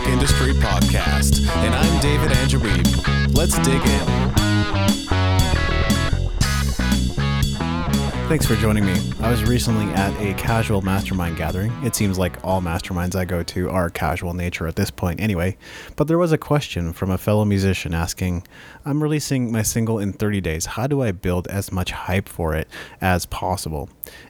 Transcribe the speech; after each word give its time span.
Music 0.00 0.12
Industry 0.12 0.52
Podcast, 0.54 1.46
and 1.64 1.74
I'm 1.74 2.00
David 2.00 2.32
Andrew 2.32 2.60
Wiebe. 2.60 3.36
Let's 3.36 3.58
dig 3.58 3.82
in. 3.84 4.99
Thanks 8.30 8.46
for 8.46 8.54
joining 8.54 8.86
me. 8.86 8.94
I 9.18 9.28
was 9.28 9.42
recently 9.42 9.92
at 9.94 10.14
a 10.20 10.34
casual 10.34 10.82
mastermind 10.82 11.36
gathering. 11.36 11.72
It 11.82 11.96
seems 11.96 12.16
like 12.16 12.44
all 12.44 12.62
masterminds 12.62 13.16
I 13.16 13.24
go 13.24 13.42
to 13.42 13.68
are 13.68 13.90
casual 13.90 14.34
nature 14.34 14.68
at 14.68 14.76
this 14.76 14.88
point 14.88 15.18
anyway. 15.18 15.56
But 15.96 16.06
there 16.06 16.16
was 16.16 16.30
a 16.30 16.38
question 16.38 16.92
from 16.92 17.10
a 17.10 17.18
fellow 17.18 17.44
musician 17.44 17.92
asking, 17.92 18.46
I'm 18.84 19.02
releasing 19.02 19.50
my 19.50 19.62
single 19.62 19.98
in 19.98 20.12
30 20.12 20.40
days. 20.42 20.66
How 20.66 20.86
do 20.86 21.02
I 21.02 21.10
build 21.10 21.48
as 21.48 21.72
much 21.72 21.90
hype 21.90 22.28
for 22.28 22.54
it 22.54 22.68
as 23.00 23.26
possible? 23.26 23.88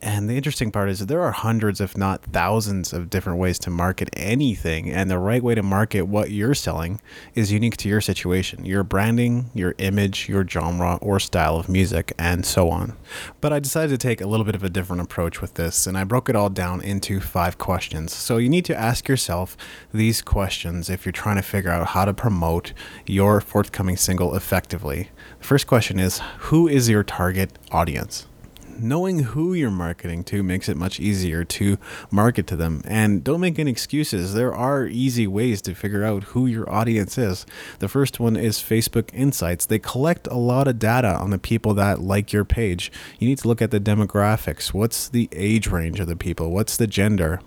And 0.00 0.28
the 0.28 0.36
interesting 0.36 0.72
part 0.72 0.88
is 0.88 0.98
that 0.98 1.06
there 1.06 1.22
are 1.22 1.30
hundreds, 1.30 1.80
if 1.80 1.96
not 1.96 2.24
thousands, 2.24 2.92
of 2.92 3.08
different 3.08 3.38
ways 3.38 3.58
to 3.60 3.70
market 3.70 4.10
anything. 4.14 4.90
And 4.90 5.08
the 5.08 5.18
right 5.18 5.42
way 5.42 5.54
to 5.54 5.62
market 5.62 6.02
what 6.02 6.32
you're 6.32 6.54
selling 6.54 7.00
is 7.34 7.52
unique 7.52 7.76
to 7.78 7.88
your 7.88 8.00
situation, 8.00 8.64
your 8.64 8.82
branding, 8.82 9.50
your 9.54 9.76
image, 9.78 10.28
your 10.28 10.46
genre, 10.46 10.96
or 10.96 11.20
style 11.20 11.56
of 11.56 11.68
music, 11.68 12.12
and 12.18 12.44
so 12.44 12.68
on. 12.68 12.96
But 13.40 13.52
I 13.52 13.60
decided 13.60 13.81
to 13.90 13.98
take 13.98 14.20
a 14.20 14.26
little 14.26 14.44
bit 14.44 14.54
of 14.54 14.62
a 14.62 14.68
different 14.68 15.02
approach 15.02 15.40
with 15.40 15.54
this, 15.54 15.86
and 15.86 15.96
I 15.96 16.04
broke 16.04 16.28
it 16.28 16.36
all 16.36 16.50
down 16.50 16.80
into 16.80 17.20
five 17.20 17.58
questions. 17.58 18.14
So 18.14 18.36
you 18.36 18.48
need 18.48 18.64
to 18.66 18.78
ask 18.78 19.08
yourself 19.08 19.56
these 19.92 20.22
questions 20.22 20.90
if 20.90 21.04
you're 21.04 21.12
trying 21.12 21.36
to 21.36 21.42
figure 21.42 21.70
out 21.70 21.88
how 21.88 22.04
to 22.04 22.14
promote 22.14 22.72
your 23.06 23.40
forthcoming 23.40 23.96
single 23.96 24.34
effectively. 24.34 25.10
The 25.38 25.46
first 25.46 25.66
question 25.66 25.98
is 25.98 26.20
Who 26.38 26.68
is 26.68 26.88
your 26.88 27.04
target 27.04 27.58
audience? 27.70 28.26
Knowing 28.78 29.20
who 29.20 29.54
you're 29.54 29.70
marketing 29.70 30.24
to 30.24 30.42
makes 30.42 30.68
it 30.68 30.76
much 30.76 31.00
easier 31.00 31.44
to 31.44 31.78
market 32.10 32.46
to 32.48 32.56
them. 32.56 32.82
And 32.84 33.22
don't 33.22 33.40
make 33.40 33.58
any 33.58 33.70
excuses. 33.70 34.34
There 34.34 34.54
are 34.54 34.86
easy 34.86 35.26
ways 35.26 35.62
to 35.62 35.74
figure 35.74 36.04
out 36.04 36.24
who 36.24 36.46
your 36.46 36.68
audience 36.70 37.18
is. 37.18 37.46
The 37.78 37.88
first 37.88 38.20
one 38.20 38.36
is 38.36 38.58
Facebook 38.58 39.10
Insights. 39.12 39.66
They 39.66 39.78
collect 39.78 40.26
a 40.26 40.36
lot 40.36 40.68
of 40.68 40.78
data 40.78 41.14
on 41.14 41.30
the 41.30 41.38
people 41.38 41.74
that 41.74 42.00
like 42.00 42.32
your 42.32 42.44
page. 42.44 42.92
You 43.18 43.28
need 43.28 43.38
to 43.38 43.48
look 43.48 43.62
at 43.62 43.70
the 43.70 43.80
demographics. 43.80 44.72
What's 44.72 45.08
the 45.08 45.28
age 45.32 45.66
range 45.68 46.00
of 46.00 46.06
the 46.06 46.16
people? 46.16 46.50
What's 46.50 46.76
the 46.76 46.86
gender? 46.86 47.40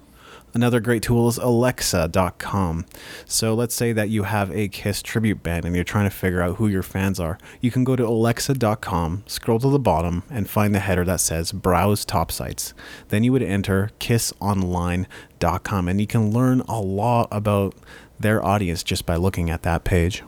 Another 0.56 0.80
great 0.80 1.04
tool 1.04 1.28
is 1.28 1.38
Alexa.com. 1.38 2.86
So 3.26 3.54
let's 3.54 3.76
say 3.76 3.92
that 3.92 4.08
you 4.08 4.24
have 4.24 4.50
a 4.52 4.70
Kiss 4.70 5.02
tribute 5.02 5.44
band 5.44 5.66
and 5.66 5.76
you're 5.76 5.84
trying 5.84 6.10
to 6.10 6.16
figure 6.16 6.42
out 6.42 6.56
who 6.56 6.68
your 6.68 6.82
fans 6.82 7.20
are. 7.20 7.38
You 7.60 7.72
can 7.72 7.84
go 7.84 7.98
to 7.98 8.08
Alexa.com, 8.08 9.24
scroll 9.28 9.60
to 9.60 9.70
the 9.70 9.78
bottom, 9.78 10.24
and 10.30 10.50
find 10.50 10.74
the 10.74 10.80
header 10.80 11.04
that 11.04 11.20
says 11.20 11.52
Browse 11.52 12.06
Top 12.06 12.32
Sites. 12.32 12.74
Then 13.10 13.26
you 13.26 13.34
would 13.34 13.44
enter 13.44 13.92
KissOnline.com 14.00 15.90
and 15.90 16.00
you 16.00 16.08
can 16.08 16.32
learn 16.32 16.62
a 16.62 16.80
lot 16.80 17.28
about 17.32 17.76
their 18.18 18.42
audience 18.42 18.82
just 18.82 19.06
by 19.06 19.18
looking 19.18 19.50
at 19.50 19.64
that 19.64 19.84
page. 19.84 20.24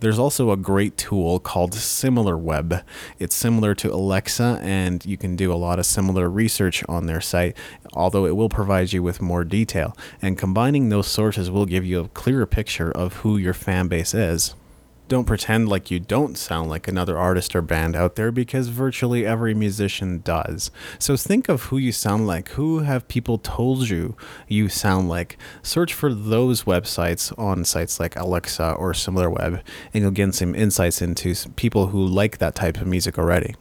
There's 0.00 0.18
also 0.18 0.50
a 0.50 0.56
great 0.56 0.96
tool 0.96 1.38
called 1.38 1.72
SimilarWeb. 1.72 2.82
It's 3.18 3.34
similar 3.34 3.74
to 3.76 3.92
Alexa, 3.92 4.58
and 4.62 5.04
you 5.04 5.18
can 5.18 5.36
do 5.36 5.52
a 5.52 5.54
lot 5.54 5.78
of 5.78 5.86
similar 5.86 6.30
research 6.30 6.82
on 6.88 7.06
their 7.06 7.20
site, 7.20 7.56
although 7.92 8.24
it 8.24 8.34
will 8.34 8.48
provide 8.48 8.92
you 8.92 9.02
with 9.02 9.20
more 9.20 9.44
detail. 9.44 9.94
And 10.22 10.38
combining 10.38 10.88
those 10.88 11.06
sources 11.06 11.50
will 11.50 11.66
give 11.66 11.84
you 11.84 12.00
a 12.00 12.08
clearer 12.08 12.46
picture 12.46 12.90
of 12.90 13.16
who 13.16 13.36
your 13.36 13.54
fan 13.54 13.88
base 13.88 14.14
is 14.14 14.54
don't 15.10 15.24
pretend 15.24 15.68
like 15.68 15.90
you 15.90 15.98
don't 15.98 16.38
sound 16.38 16.70
like 16.70 16.86
another 16.86 17.18
artist 17.18 17.56
or 17.56 17.60
band 17.60 17.96
out 17.96 18.14
there 18.14 18.30
because 18.30 18.68
virtually 18.68 19.26
every 19.26 19.52
musician 19.54 20.20
does. 20.20 20.70
So 21.00 21.16
think 21.16 21.48
of 21.48 21.64
who 21.64 21.78
you 21.78 21.90
sound 21.90 22.28
like. 22.28 22.50
Who 22.50 22.78
have 22.78 23.08
people 23.08 23.36
told 23.36 23.88
you 23.90 24.16
you 24.46 24.68
sound 24.68 25.08
like? 25.08 25.36
Search 25.64 25.92
for 25.92 26.14
those 26.14 26.62
websites 26.62 27.36
on 27.36 27.64
sites 27.64 27.98
like 27.98 28.14
Alexa 28.14 28.74
or 28.74 28.92
SimilarWeb, 28.92 29.62
and 29.92 30.02
you'll 30.02 30.12
get 30.12 30.32
some 30.32 30.54
insights 30.54 31.02
into 31.02 31.34
people 31.56 31.88
who 31.88 32.06
like 32.06 32.38
that 32.38 32.54
type 32.54 32.80
of 32.80 32.86
music 32.86 33.18
already. 33.18 33.56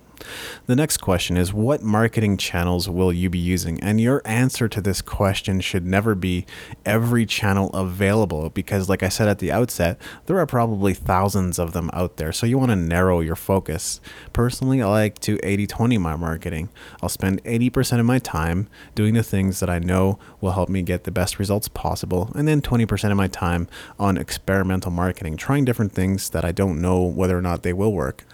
The 0.66 0.76
next 0.76 0.98
question 0.98 1.38
is 1.38 1.54
What 1.54 1.82
marketing 1.82 2.38
channels 2.38 2.90
will 2.90 3.12
you 3.12 3.30
be 3.30 3.40
using? 3.40 3.82
And 3.82 4.00
your 4.00 4.22
answer 4.26 4.68
to 4.68 4.82
this 4.82 5.02
question 5.02 5.62
should 5.62 5.86
never 5.86 6.16
be 6.16 6.46
every 6.86 7.26
channel 7.26 7.70
available 7.72 8.50
because, 8.50 8.90
like 8.90 9.04
I 9.04 9.10
said 9.10 9.28
at 9.28 9.40
the 9.40 9.52
outset, 9.52 10.00
there 10.26 10.40
are 10.40 10.46
probably 10.46 10.94
thousands 10.94 11.60
of 11.60 11.74
them 11.74 11.90
out 11.94 12.18
there. 12.18 12.32
So 12.32 12.46
you 12.46 12.58
want 12.58 12.72
to 12.72 12.76
narrow 12.76 13.20
your 13.20 13.36
focus. 13.36 14.00
Personally, 14.34 14.82
I 14.82 14.88
like 14.88 15.20
to 15.20 15.40
80 15.44 15.68
20 15.68 15.98
my 15.98 16.16
marketing. 16.16 16.70
I'll 17.02 17.10
spend 17.10 17.44
80% 17.44 18.00
of 18.00 18.06
my 18.06 18.20
time 18.20 18.68
doing 18.96 19.14
the 19.14 19.24
things 19.24 19.60
that 19.60 19.70
I 19.70 19.80
know 19.80 20.20
will 20.42 20.52
help 20.52 20.70
me 20.70 20.82
get 20.82 21.04
the 21.04 21.12
best 21.12 21.40
results 21.40 21.68
possible, 21.68 22.32
and 22.36 22.48
then 22.48 22.62
20% 22.62 23.12
of 23.12 23.18
my 23.18 23.28
time 23.28 23.68
on 23.98 24.18
experimental 24.18 24.92
marketing, 24.92 25.38
trying 25.38 25.66
different 25.66 25.92
things 25.92 26.30
that 26.32 26.46
I 26.46 26.52
don't 26.52 26.82
know 26.82 27.04
whether 27.04 27.38
or 27.38 27.42
not 27.42 27.64
they 27.64 27.74
will 27.74 27.94
work 27.94 28.26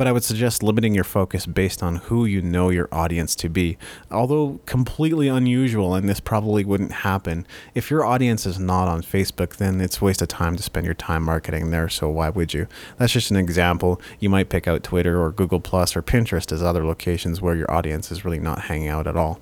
but 0.00 0.06
I 0.06 0.12
would 0.12 0.24
suggest 0.24 0.62
limiting 0.62 0.94
your 0.94 1.04
focus 1.04 1.44
based 1.44 1.82
on 1.82 1.96
who 1.96 2.24
you 2.24 2.40
know 2.40 2.70
your 2.70 2.88
audience 2.90 3.36
to 3.36 3.50
be. 3.50 3.76
Although 4.10 4.58
completely 4.64 5.28
unusual, 5.28 5.94
and 5.94 6.08
this 6.08 6.20
probably 6.20 6.64
wouldn't 6.64 6.92
happen, 6.92 7.46
if 7.74 7.90
your 7.90 8.06
audience 8.06 8.46
is 8.46 8.58
not 8.58 8.88
on 8.88 9.02
Facebook, 9.02 9.56
then 9.56 9.78
it's 9.78 10.00
waste 10.00 10.22
of 10.22 10.28
time 10.28 10.56
to 10.56 10.62
spend 10.62 10.86
your 10.86 10.94
time 10.94 11.22
marketing 11.22 11.70
there, 11.70 11.90
so 11.90 12.08
why 12.08 12.30
would 12.30 12.54
you? 12.54 12.66
That's 12.96 13.12
just 13.12 13.30
an 13.30 13.36
example. 13.36 14.00
You 14.18 14.30
might 14.30 14.48
pick 14.48 14.66
out 14.66 14.82
Twitter 14.82 15.22
or 15.22 15.32
Google 15.32 15.60
Plus 15.60 15.94
or 15.94 16.00
Pinterest 16.00 16.50
as 16.50 16.62
other 16.62 16.82
locations 16.82 17.42
where 17.42 17.54
your 17.54 17.70
audience 17.70 18.10
is 18.10 18.24
really 18.24 18.38
not 18.38 18.62
hanging 18.62 18.88
out 18.88 19.06
at 19.06 19.18
all. 19.18 19.38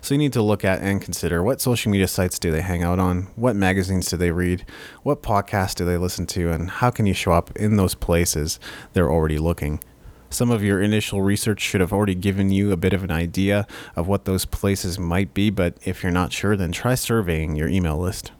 So 0.00 0.14
you 0.14 0.18
need 0.18 0.32
to 0.34 0.42
look 0.42 0.64
at 0.64 0.80
and 0.80 1.02
consider 1.02 1.42
what 1.42 1.60
social 1.60 1.90
media 1.90 2.08
sites 2.08 2.38
do 2.38 2.50
they 2.50 2.62
hang 2.62 2.82
out 2.82 2.98
on, 2.98 3.28
what 3.36 3.56
magazines 3.56 4.08
do 4.08 4.16
they 4.16 4.30
read, 4.30 4.64
what 5.02 5.22
podcasts 5.22 5.74
do 5.74 5.84
they 5.84 5.96
listen 5.96 6.26
to, 6.26 6.50
and 6.50 6.70
how 6.70 6.90
can 6.90 7.06
you 7.06 7.14
show 7.14 7.32
up 7.32 7.54
in 7.56 7.76
those 7.76 7.94
places 7.94 8.58
they're 8.92 9.10
already 9.10 9.38
looking. 9.38 9.80
Some 10.30 10.50
of 10.50 10.62
your 10.62 10.82
initial 10.82 11.22
research 11.22 11.60
should 11.60 11.80
have 11.80 11.92
already 11.92 12.14
given 12.14 12.50
you 12.50 12.70
a 12.70 12.76
bit 12.76 12.92
of 12.92 13.02
an 13.02 13.10
idea 13.10 13.66
of 13.96 14.08
what 14.08 14.26
those 14.26 14.44
places 14.44 14.98
might 14.98 15.32
be, 15.32 15.48
but 15.48 15.74
if 15.84 16.02
you're 16.02 16.12
not 16.12 16.32
sure, 16.32 16.54
then 16.54 16.70
try 16.70 16.94
surveying 16.94 17.56
your 17.56 17.68
email 17.68 17.96
list. 17.96 18.32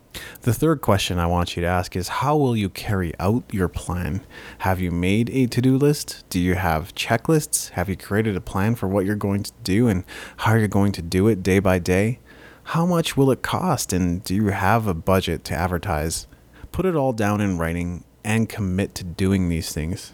The 0.43 0.55
third 0.55 0.81
question 0.81 1.19
I 1.19 1.27
want 1.27 1.57
you 1.57 1.63
to 1.63 1.69
ask 1.69 1.97
is 1.97 2.09
how 2.09 2.37
will 2.37 2.57
you 2.57 2.69
carry 2.69 3.13
out 3.19 3.45
your 3.53 3.69
plan? 3.69 4.23
Have 4.59 4.81
you 4.81 4.91
made 4.91 5.31
a 5.31 5.47
to 5.47 5.61
do 5.61 5.77
list? 5.77 6.25
Do 6.31 6.41
you 6.41 6.55
have 6.55 6.95
checklists? 6.95 7.71
Have 7.71 7.89
you 7.89 7.97
created 7.97 8.37
a 8.37 8.41
plan 8.41 8.75
for 8.75 8.89
what 8.89 9.05
you're 9.05 9.17
going 9.17 9.43
to 9.43 9.53
do 9.63 9.89
and 9.89 10.05
how 10.39 10.55
you're 10.55 10.69
going 10.69 10.93
to 10.93 11.03
do 11.03 11.29
it 11.29 11.43
day 11.43 11.59
by 11.59 11.79
day? 11.79 12.21
How 12.65 12.85
much 12.87 13.17
will 13.17 13.31
it 13.31 13.43
cost? 13.43 13.93
And 13.93 14.23
do 14.23 14.35
you 14.35 14.49
have 14.49 14.87
a 14.87 14.95
budget 14.95 15.45
to 15.45 15.55
advertise? 15.55 16.27
Put 16.73 16.87
it 16.87 16.97
all 16.97 17.13
down 17.13 17.41
in 17.41 17.59
writing 17.59 18.05
and 18.25 18.49
commit 18.49 18.95
to 18.97 19.05
doing 19.05 19.49
these 19.49 19.73
things. 19.73 20.13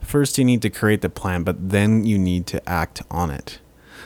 First, 0.00 0.38
you 0.38 0.44
need 0.44 0.62
to 0.62 0.70
create 0.70 1.02
the 1.02 1.10
plan, 1.10 1.42
but 1.42 1.70
then 1.70 2.06
you 2.06 2.18
need 2.18 2.46
to 2.46 2.66
act 2.68 3.02
on 3.10 3.30
it. 3.30 3.60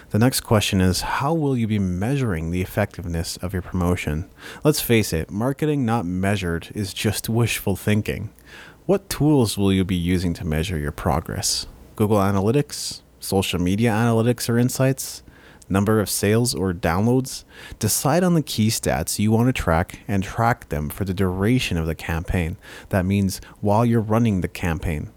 The 0.08 0.18
next 0.18 0.40
question 0.40 0.80
is 0.80 1.02
How 1.02 1.32
will 1.32 1.56
you 1.56 1.66
be 1.66 1.78
measuring 1.78 2.50
the 2.50 2.62
effectiveness 2.62 3.36
of 3.36 3.52
your 3.52 3.62
promotion? 3.62 4.28
Let's 4.64 4.80
face 4.80 5.12
it, 5.12 5.30
marketing 5.30 5.84
not 5.84 6.04
measured 6.04 6.68
is 6.74 6.92
just 6.92 7.28
wishful 7.28 7.76
thinking. 7.76 8.30
What 8.86 9.08
tools 9.08 9.56
will 9.56 9.72
you 9.72 9.84
be 9.84 9.94
using 9.94 10.34
to 10.34 10.46
measure 10.46 10.78
your 10.78 10.90
progress? 10.90 11.66
Google 11.94 12.16
Analytics, 12.16 13.02
social 13.20 13.60
media 13.60 13.90
analytics 13.90 14.48
or 14.48 14.58
insights, 14.58 15.22
number 15.68 16.00
of 16.00 16.10
sales 16.10 16.54
or 16.54 16.72
downloads? 16.72 17.44
Decide 17.78 18.24
on 18.24 18.34
the 18.34 18.42
key 18.42 18.68
stats 18.68 19.18
you 19.18 19.30
want 19.30 19.46
to 19.46 19.52
track 19.52 20.00
and 20.08 20.24
track 20.24 20.70
them 20.70 20.88
for 20.88 21.04
the 21.04 21.14
duration 21.14 21.76
of 21.76 21.86
the 21.86 21.94
campaign. 21.94 22.56
That 22.88 23.06
means 23.06 23.40
while 23.60 23.84
you're 23.84 24.00
running 24.00 24.40
the 24.40 24.48
campaign. 24.48 25.12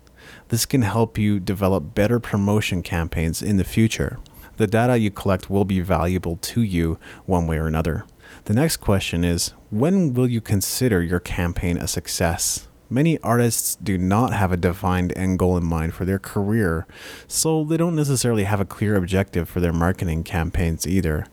This 0.49 0.67
can 0.67 0.83
help 0.83 1.17
you 1.17 1.39
develop 1.39 1.95
better 1.95 2.19
promotion 2.19 2.83
campaigns 2.83 3.41
in 3.41 3.57
the 3.57 3.63
future 3.63 4.19
the 4.57 4.67
data 4.67 4.97
you 4.97 5.11
collect 5.11 5.49
will 5.49 5.65
be 5.65 5.79
valuable 5.79 6.37
to 6.37 6.61
you 6.61 6.97
one 7.25 7.47
way 7.47 7.57
or 7.57 7.67
another. 7.67 8.05
The 8.45 8.53
next 8.53 8.77
question 8.77 9.23
is 9.23 9.53
when 9.69 10.13
will 10.13 10.27
you 10.27 10.41
consider 10.41 11.01
your 11.01 11.19
campaign 11.19 11.77
a 11.77 11.87
success? 11.87 12.67
Many 12.89 13.17
artists 13.19 13.75
do 13.75 13.97
not 13.97 14.33
have 14.33 14.51
a 14.51 14.57
defined 14.57 15.13
end 15.15 15.39
goal 15.39 15.57
in 15.57 15.65
mind 15.65 15.95
for 15.95 16.05
their 16.05 16.19
career, 16.19 16.85
so 17.27 17.63
they 17.63 17.77
don't 17.77 17.95
necessarily 17.95 18.43
have 18.43 18.59
a 18.59 18.65
clear 18.65 18.95
objective 18.95 19.49
for 19.49 19.59
their 19.59 19.73
marketing 19.73 20.23
campaigns 20.23 20.85
either. 20.85 21.25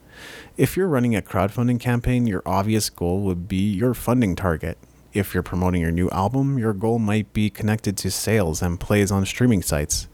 If 0.57 0.75
you're 0.75 0.87
running 0.87 1.15
a 1.15 1.21
crowdfunding 1.21 1.79
campaign, 1.79 2.25
your 2.25 2.41
obvious 2.45 2.89
goal 2.89 3.21
would 3.21 3.47
be 3.47 3.71
your 3.71 3.93
funding 3.93 4.35
target. 4.35 4.77
If 5.13 5.33
you're 5.33 5.43
promoting 5.43 5.81
your 5.81 5.91
new 5.91 6.09
album, 6.09 6.57
your 6.57 6.71
goal 6.71 6.97
might 6.97 7.33
be 7.33 7.49
connected 7.49 7.97
to 7.97 8.09
sales 8.09 8.61
and 8.61 8.79
plays 8.79 9.11
on 9.11 9.25
streaming 9.25 9.61
sites. 9.61 10.07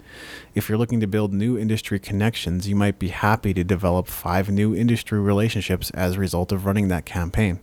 If 0.55 0.67
you're 0.67 0.77
looking 0.79 0.99
to 1.01 1.07
build 1.07 1.33
new 1.33 1.55
industry 1.55 1.99
connections, 1.99 2.67
you 2.67 2.75
might 2.75 2.97
be 2.97 3.09
happy 3.09 3.53
to 3.53 3.63
develop 3.63 4.07
five 4.07 4.49
new 4.49 4.75
industry 4.75 5.19
relationships 5.19 5.91
as 5.91 6.15
a 6.15 6.19
result 6.19 6.51
of 6.51 6.65
running 6.65 6.87
that 6.87 7.05
campaign. 7.05 7.59